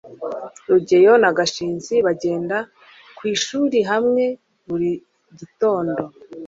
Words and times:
rugeyo 0.69 1.13
na 1.21 1.29
gashinzi 1.37 1.95
bagenda 2.05 2.57
ku 3.17 3.23
ishuri 3.35 3.77
hamwe 3.89 4.23
buri 4.67 4.91
gitondo 5.39 6.01